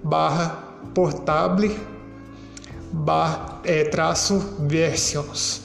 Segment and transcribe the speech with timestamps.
[0.03, 0.63] barra
[0.95, 1.75] portable
[2.93, 5.63] barra, é, traço versions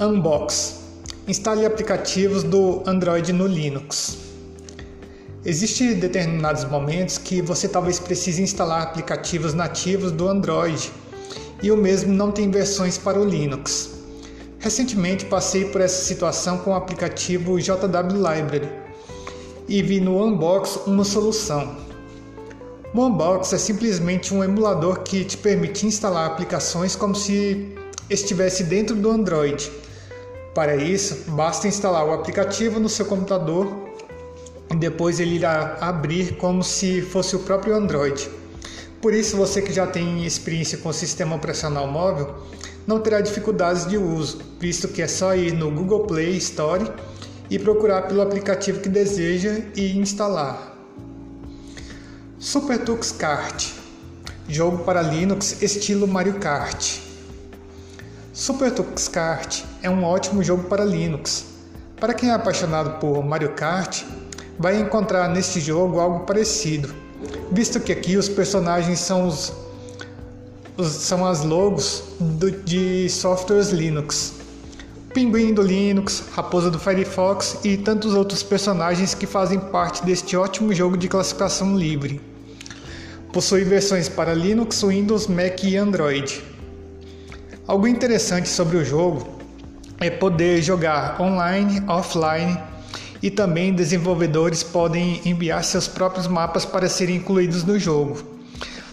[0.00, 0.80] Unbox
[1.28, 4.29] Instale aplicativos do Android no Linux.
[5.50, 10.92] Existem determinados momentos que você talvez precise instalar aplicativos nativos do Android
[11.60, 13.90] e o mesmo não tem versões para o Linux.
[14.60, 18.68] Recentemente passei por essa situação com o aplicativo JW Library
[19.66, 21.78] e vi no Unbox uma solução.
[22.94, 27.74] O Unbox é simplesmente um emulador que te permite instalar aplicações como se
[28.08, 29.68] estivesse dentro do Android.
[30.54, 33.89] Para isso, basta instalar o aplicativo no seu computador
[34.80, 38.28] depois ele irá abrir como se fosse o próprio Android.
[39.00, 42.34] Por isso, você que já tem experiência com o sistema operacional móvel
[42.86, 46.90] não terá dificuldades de uso, visto que é só ir no Google Play Store
[47.48, 50.76] e procurar pelo aplicativo que deseja e instalar.
[52.38, 53.80] SuperTux Kart
[54.50, 56.98] jogo para Linux estilo Mario Kart.
[58.32, 61.46] SuperTux Kart é um ótimo jogo para Linux.
[62.00, 64.02] Para quem é apaixonado por Mario Kart,
[64.60, 66.94] vai encontrar neste jogo algo parecido,
[67.50, 69.50] visto que aqui os personagens são os,
[70.76, 74.34] os são as logos do, de softwares Linux.
[75.14, 80.74] Pinguim do Linux, Raposa do Firefox e tantos outros personagens que fazem parte deste ótimo
[80.74, 82.20] jogo de classificação livre.
[83.32, 86.44] Possui versões para Linux, Windows, Mac e Android.
[87.66, 89.26] Algo interessante sobre o jogo
[89.98, 92.69] é poder jogar online, offline
[93.22, 98.22] e também desenvolvedores podem enviar seus próprios mapas para serem incluídos no jogo.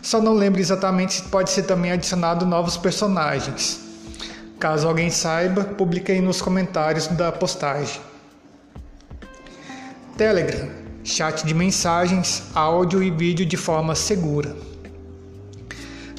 [0.01, 3.79] Só não lembro exatamente se pode ser também adicionado novos personagens.
[4.59, 8.01] Caso alguém saiba, publique aí nos comentários da postagem.
[10.17, 14.53] Telegram chat de mensagens, áudio e vídeo de forma segura.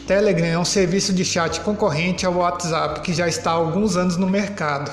[0.07, 4.17] Telegram é um serviço de chat concorrente ao WhatsApp que já está há alguns anos
[4.17, 4.91] no mercado.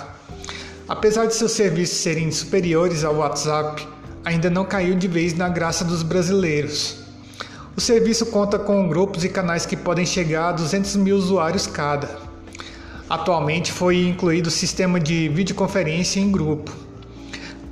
[0.87, 3.87] Apesar de seus serviços serem superiores ao WhatsApp,
[4.23, 6.97] ainda não caiu de vez na graça dos brasileiros.
[7.75, 12.19] O serviço conta com grupos e canais que podem chegar a 200 mil usuários cada.
[13.09, 16.71] Atualmente foi incluído o sistema de videoconferência em grupo.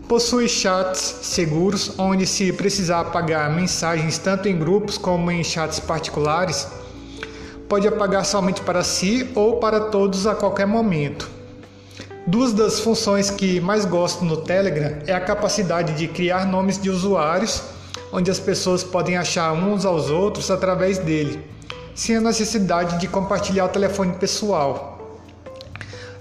[0.07, 6.67] Possui chats seguros, onde, se precisar apagar mensagens tanto em grupos como em chats particulares,
[7.69, 11.42] pode apagar somente para si ou para todos a qualquer momento.
[12.25, 16.89] Duas das funções que mais gosto no Telegram é a capacidade de criar nomes de
[16.89, 17.61] usuários,
[18.13, 21.43] onde as pessoas podem achar uns aos outros através dele,
[21.93, 25.19] sem a necessidade de compartilhar o telefone pessoal.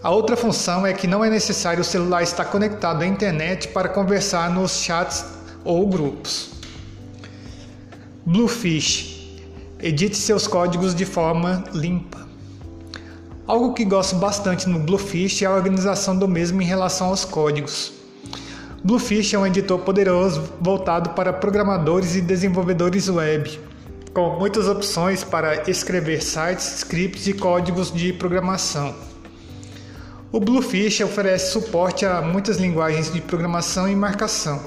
[0.02, 3.88] A outra função é que não é necessário o celular estar conectado à internet para
[3.88, 5.24] conversar nos chats
[5.64, 6.50] ou grupos.
[8.26, 9.38] Bluefish.
[9.78, 12.31] Edite seus códigos de forma limpa.
[13.52, 17.92] Algo que gosto bastante no Bluefish é a organização do mesmo em relação aos códigos.
[18.82, 23.60] Bluefish é um editor poderoso voltado para programadores e desenvolvedores web,
[24.14, 28.94] com muitas opções para escrever sites, scripts e códigos de programação.
[30.32, 34.62] O Bluefish oferece suporte a muitas linguagens de programação e marcação.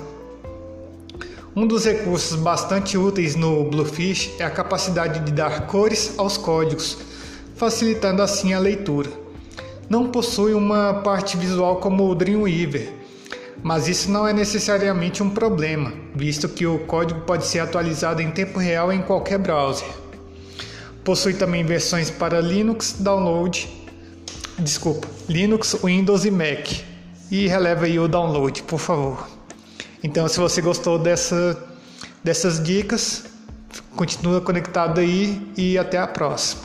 [1.56, 7.15] Um dos recursos bastante úteis no Bluefish é a capacidade de dar cores aos códigos,
[7.56, 9.10] facilitando assim a leitura.
[9.90, 12.94] Não possui uma parte visual como o Dreamweaver,
[13.64, 18.32] mas isso não é necessariamente um problema, visto que o código pode ser atualizado em
[18.32, 19.88] tempo real em qualquer browser.
[21.04, 23.86] Possui também versões para Linux, download
[24.60, 26.72] desculpa, Linux, Windows e Mac.
[27.32, 29.28] E releva aí o download, por favor.
[30.04, 31.58] Então, se você gostou dessa,
[32.24, 33.26] dessas dicas,
[33.96, 36.65] continua conectado aí e até a próxima.